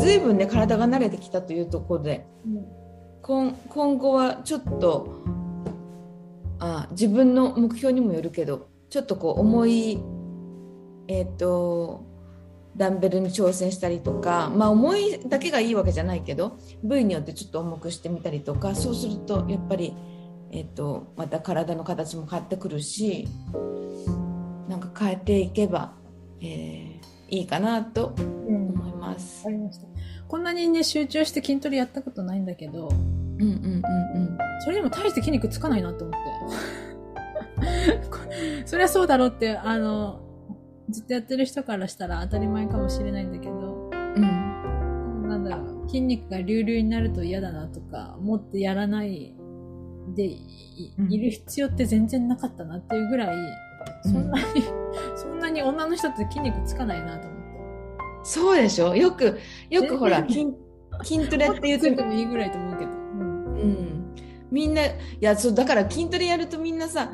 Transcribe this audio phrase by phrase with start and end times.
[0.00, 2.80] 随分ね体が慣れてきたというところでうん
[3.22, 5.22] 今後はちょっと
[6.58, 10.02] あ自分の目標にもよるけどちょっとこう重い
[11.06, 12.04] えっ、と
[12.76, 19.94] ダンベルに挑戦したりとかまあ重いだけがいいわけじゃないけど部位によってちょっと重くしてみたりとかそうするとやっぱり、
[20.50, 23.28] えっとまた体の形も変わってくるし
[24.68, 25.92] なんか変えていけば、
[26.40, 29.46] えーいいかなと思います。
[30.30, 36.20] こんなにね、集中して筋トレやったことないんだけど、うんうんうんうんそれでも大して筋肉つかないなと思っ
[38.00, 38.06] て。
[38.10, 38.18] こ
[38.64, 40.20] そりゃそうだろうって、あの、
[40.88, 49.34] ずっとやってる人からしたら当たり前かもしれないんだけど、うんなんだろう、筋肉が隆々になると嫌だなとか、もっとやらない
[50.14, 53.36] でい,、うんいる必要って全然なかったなっていうぐらい、
[54.04, 54.44] そんなに、
[55.16, 57.29] そんなに女の人って筋肉つかないなと思って。
[58.32, 58.94] そうでしょ？
[58.94, 59.38] よく
[59.70, 60.46] よくほら筋
[61.02, 62.90] 筋トレって言うとついてもいいぐらいと思うけど。
[62.90, 63.30] うん。
[63.56, 64.14] うん、
[64.50, 67.10] みんないやそうだから筋トレやるとみんなさ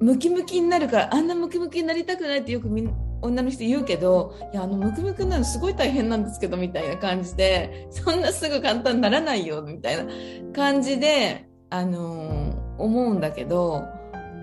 [0.00, 10.10] ムキムキになるからあんなムキムキになりたくないってよくみん女の人言うけどいやあのムキムキになるのすごい大変なんですけどみたいな感じでそんなすぐ簡単にならないよみたいな
[10.54, 13.84] 感じで、あのー思うんだけど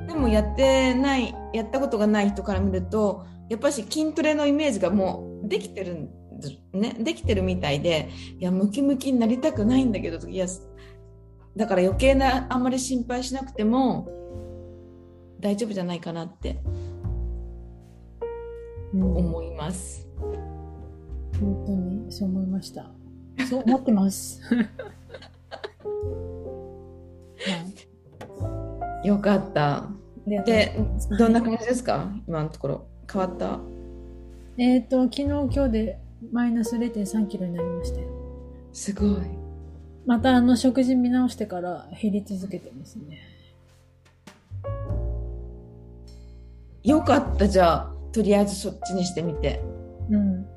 [0.08, 6.09] でもやってないやったことがない人から見るとやっぱし筋トレのイメージがもうできてるん
[6.73, 8.09] ねできてるみたいで
[8.40, 10.48] いやムキムキになりたくないんだけどいや
[11.56, 14.08] だから余計なあんまり心配しなくても
[15.40, 16.59] 大丈夫じゃないかなって
[18.94, 20.08] うん思います。
[21.40, 22.90] 本当にそう思いました。
[23.50, 24.42] そう思ってます。
[24.44, 24.62] は
[29.03, 29.90] いよかった。
[30.25, 30.75] で
[31.18, 32.12] どんな感じですか？
[32.28, 32.88] 今のところ。
[33.12, 33.59] 変わった？
[34.59, 36.00] えっ、と、昨日今日で
[36.31, 38.08] マイナス0.3キロになりましたよ。
[38.73, 39.22] すごい。
[40.08, 43.19] またあの食事見直してから減り続けてますね。
[46.84, 49.62] よかった、じゃあ、とりあえずそっちにしてみて。
[50.09, 50.47] うん。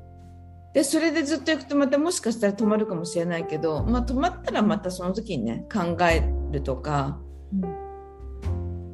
[0.73, 7.19] で、それでずっと行くとまたもしかしたら止まるかもしれないけど、まあ止まったらまたその時にね、考えるとか、
[7.53, 7.61] うん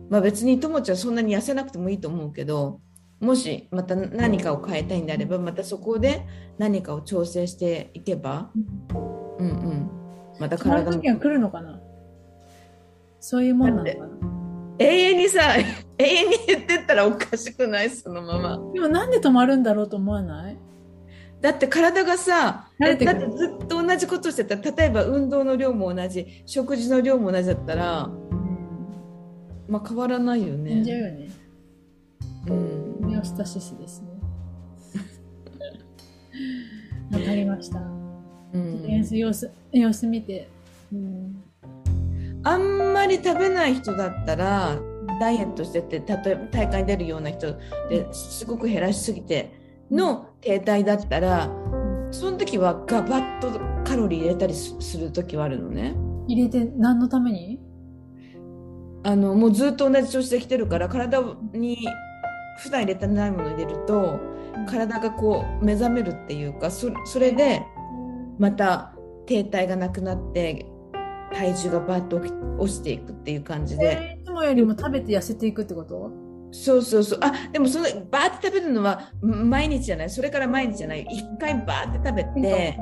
[0.09, 2.81] まあ別に友ちゃんそんなに痩せなくてもいいと思うけど、
[3.19, 6.25] もしまた何かを変えたいんであれば、またそこで
[6.57, 8.51] 何かを調整していけば、
[9.39, 9.89] うんうん。
[10.39, 11.79] また体来るのかな？
[13.19, 14.07] そういうもんなのかな？
[14.79, 15.41] 永遠にさ、
[15.97, 17.89] 永遠に言ってったらおかしくない？
[17.89, 18.71] そのまま。
[18.71, 20.57] でもなんで止まるんだろうと思わない？
[21.41, 29.65] だって体がさ、だってずっと同じことしてたら、例えば運動の量も同じ、食事の量も同じだったら、うん。
[29.67, 30.47] まあ変わらない。
[30.47, 31.29] よね。
[32.47, 32.86] うん。
[33.17, 34.09] ミオスタシスですね。
[37.11, 37.79] わかりました。
[37.79, 37.81] う
[38.53, 38.57] と
[38.87, 40.47] りあえん、ず様子、様子見て。
[40.93, 41.43] うん。
[42.43, 44.77] あんまり食べない人だったら、
[45.19, 47.53] ダイエットしてて、例えば大会に出るような人
[47.89, 49.51] ですごく減らしすぎて
[49.89, 51.49] の停滞だったら、
[52.11, 53.49] その時はガバッと
[53.83, 55.95] カロリー入れたりすする時はあるのね。
[56.27, 57.59] 入れて何のために？
[59.03, 61.19] あのもうずっと同じ調子で来てるから体
[61.53, 61.79] に
[62.57, 64.19] 普段入れてないものを入れると
[64.67, 67.61] 体がこう目覚めるっていうかそそれで
[68.39, 68.93] また
[69.25, 70.65] 停滞がなくなって
[71.33, 72.21] 体重がバッと
[72.57, 73.85] 落ちていくっていう感じで。
[73.85, 76.11] えーいつもよりも食べて痩せていくってこと？
[76.51, 77.19] そうそうそう。
[77.23, 80.09] あでもそのバーって食べるのはん毎日じゃない。
[80.11, 81.07] それから毎日じゃない。
[81.09, 82.77] 一回バーって食べて。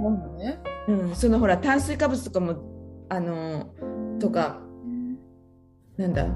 [0.89, 3.73] うん、そのほら炭水化物とかもあの
[4.19, 4.59] とか
[5.97, 6.27] なんだ？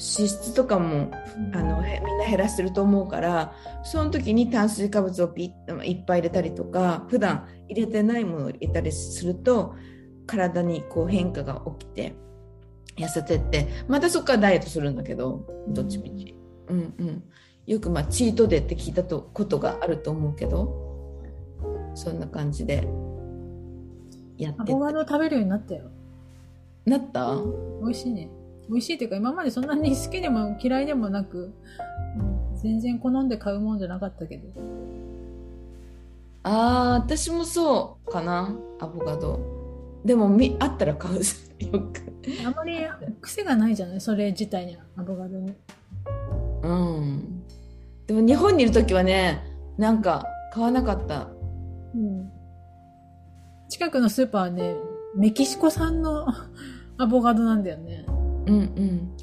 [0.00, 1.10] 脂質とかも
[1.52, 3.52] あのへみんな減らしてると思うから
[3.84, 9.74] その時に炭水化物をピッといっぱい入れたりとか普段入れてないものを入れたりすると
[10.26, 12.14] 体にこう変化が起きて
[12.96, 16.34] 痩せてってまたそこからダイエットするんだけどどっちみち、
[16.68, 17.22] うんうん、
[17.66, 21.22] よくまあチートデーって聞いたとことがあると思うけど
[21.94, 22.88] そんな感じで
[24.38, 25.90] やってアボカド食べるようになったよ。
[26.86, 27.36] なった？
[27.82, 28.30] 美味しいね。
[28.70, 31.52] 美味しいっていうか、今までそんなに好きでも嫌いでもなく、
[32.18, 34.48] うん全然好んで買うもんじゃなかったけど。
[36.42, 39.40] あー私もそうかなアボカド
[40.04, 41.20] でもみあったら買うよ
[41.80, 42.00] く
[42.46, 42.78] あまり
[43.20, 44.00] 癖がないじゃない？
[44.00, 45.54] それ自体に、アボカドに。
[46.62, 47.42] うん
[48.06, 49.42] でも日本にいる時はね
[49.78, 51.28] なんか買わなかった
[51.94, 52.30] うん。
[53.68, 54.74] 近くのスーパーはね、
[55.16, 56.26] メキシコ産の
[56.98, 58.04] アボカドなんだよね。
[58.50, 59.16] うんうん。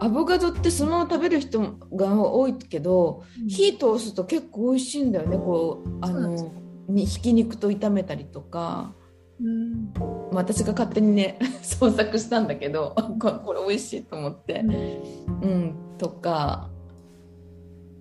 [0.00, 1.60] アボカドってそのまま食べる人
[1.92, 5.36] が多いけど、火通すと結構美味しいんだよね。
[5.36, 6.50] こうあの
[6.88, 8.94] にひき肉と炒めたりとか、
[9.40, 9.92] うん。
[10.32, 16.70] まあ、私が勝手にね 創作したんだけどこ これ美味しいと思って、うん、とか。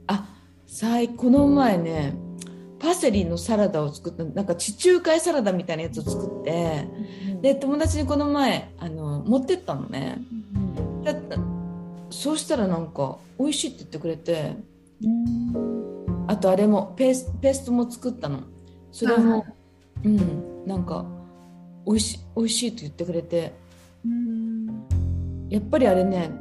[0.08, 0.28] あ
[0.66, 2.16] 最この前ね
[2.80, 6.86] パセリのサラダを作ったなんか地中海サラダみたいなやつを作って
[7.42, 10.22] で友達にこの前あの持ってったのね
[12.10, 14.56] そうしたらなんか美味しいって言ってくれて
[15.04, 16.26] うん。
[16.28, 18.42] あとあれもペースペーストも作ったの。
[18.92, 19.46] それも
[20.04, 21.06] うんなんか
[21.86, 23.54] 美味しい美味しいと言ってくれて。
[24.06, 24.68] うん。
[25.50, 26.32] やっぱりあれね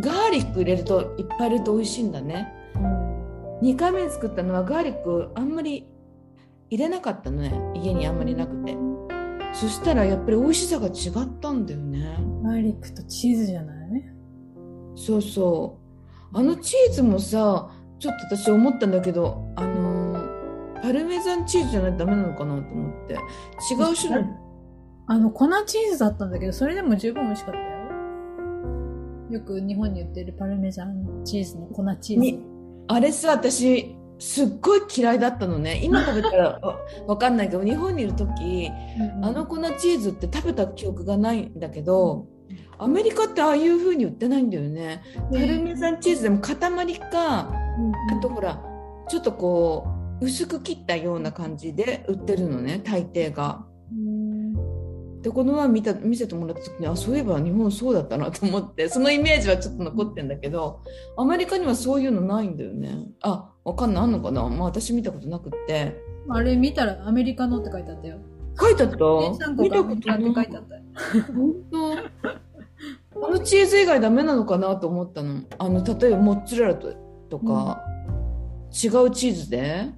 [0.00, 2.52] ガーリック入れるといっぱい入れると美味しいんだね。
[3.62, 5.86] 2回目に作ったのはガーリックあんまり
[6.70, 7.52] 入れなかったのね。
[7.74, 8.76] 家にあんまりなくて。
[9.52, 12.16] そしたらやっぱり美味しさが違ったんだよね。
[12.44, 13.76] ガーリックとチーズじゃない？
[13.76, 13.79] ね。
[14.94, 15.78] そうそ
[16.32, 20.40] うあのチーズもさちょっと私思ったんだけどあのー
[20.82, 23.16] パルメザンチーズじゃないとダメなのかなと思って違
[23.92, 24.24] う種類
[25.10, 27.66] あの、粉チーズだったんだけど、それでも十分美味しかったよ。
[29.30, 32.20] よく日本に売ってるパルメザンチーズの粉チーズ。
[32.20, 32.40] に
[32.86, 35.80] あれさ私すっごい嫌いだったのね。
[35.82, 36.78] 今食べたらわ
[37.08, 38.70] わかんないけど日本にいる時
[39.16, 42.26] うんあの粉チーズって食べた記憶がないんだけど
[42.78, 45.02] アメリカってああいう風に売ってないんだよね。
[45.32, 48.16] パルメザンチーズでも塊かうん。
[48.18, 48.62] あとほら
[49.08, 49.86] ちょっとこ
[50.20, 53.64] う薄く切ったような感じで売ってるのね大抵が。
[53.90, 55.20] うん。
[55.22, 60.80] でこの前見た見せてもらった時にあそういえば日本そうだったなと思ってそのイメージはちょっと残ってんだけど
[61.16, 63.08] アメリカにはそういうのないんだよね。
[63.20, 64.48] あわかんないあんのかな？
[64.48, 66.00] まあ私見たことなくって。
[66.28, 68.18] あれ見たらアメリカのって書いてあったよ。
[68.58, 68.96] 書いてあった？
[69.62, 70.82] 見たことない書いてあったよ。
[71.34, 73.26] 本当？
[73.26, 75.42] あのチーズ以外ダメなのかなと思ったの。
[75.58, 76.94] あの例えばモッツァレラと
[77.28, 77.82] とか、
[78.70, 79.88] 違うチーズで？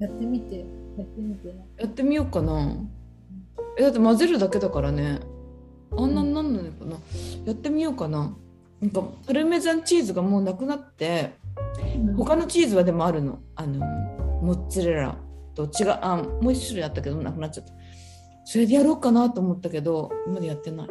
[0.00, 0.58] やってみて。
[0.58, 1.48] やってみて。
[1.78, 2.76] やってみようかな。
[3.78, 5.20] えだって混ぜるだけだからね。
[5.96, 6.96] あんなになんないのかな。
[7.46, 8.34] やってみようかな。
[8.80, 11.34] なんかパルメザンチーズがもうなくなって
[12.16, 13.38] 他のチーズはでもあるの。
[13.56, 13.84] あの
[14.42, 15.16] モッツァレラ。
[15.54, 17.72] と違うあもう一種類あったけどなくなっちゃった。
[18.44, 20.88] それでやろうかなと思ったけどまだやってない。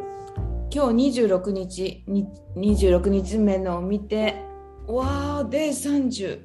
[0.74, 2.26] 今日26日に
[2.56, 4.42] 26日目のを見て
[4.86, 6.40] わーで30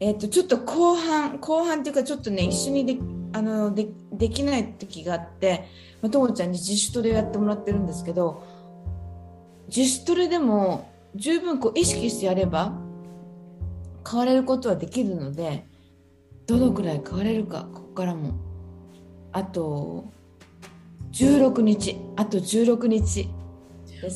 [0.00, 2.98] えっ、とちょっと後半後半っていうかちょっとね一緒にで
[3.32, 5.66] あのでできない時があって
[6.02, 8.42] まあともちゃんに自主トレをやってもらってるんですけど
[9.74, 12.74] 自主トレでも十分こう意識してやれば
[14.10, 15.66] 変われることはできるので
[16.46, 18.34] どのくらい変われるかここからも。
[19.32, 20.10] あと
[21.12, 21.96] 16日。
[22.16, 23.28] あと16日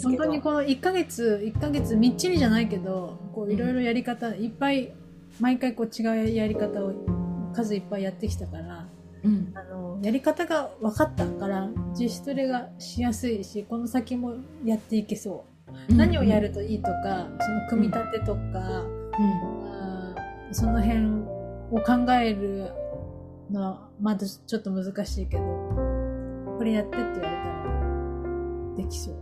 [0.02, 4.92] 本当にこの1ヶ月、1ヶ月みっちりじゃないけど、こういろいろやり方、いっぱい、
[5.40, 6.92] 毎回こう違うやり方を
[7.52, 8.88] 数いっぱいやってきたから、
[9.22, 9.52] うん。
[9.54, 11.68] あの、やり方が分かったから、
[11.98, 15.44] 自主トレがしやすいし、この先もやっていけそ
[15.90, 15.94] う。
[15.94, 18.40] 何をやるといいとか、その組み立てとか、
[19.18, 19.63] うん
[20.54, 21.00] その辺
[21.72, 22.72] を考える
[23.50, 25.42] のはまだちょっと難しいけど、
[26.56, 29.14] これやってって言われたらできそう。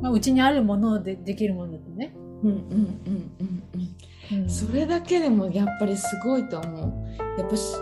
[0.00, 2.14] まあ、うちにあるものでできるものだとね。
[2.44, 3.62] うんうんうんうん
[4.30, 4.42] うん。
[4.42, 4.48] うん。
[4.48, 7.40] それだけでもやっぱりすごいと思う。
[7.40, 7.74] やっぱし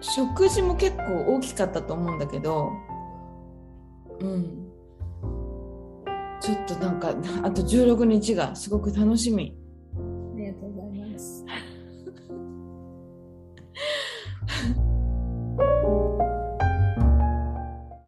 [0.00, 2.70] 食事も結構大きかったと思うんだけど
[4.20, 4.68] うん。
[6.40, 7.14] ちょっとなんか
[7.44, 9.56] あと16日がすごく楽しみ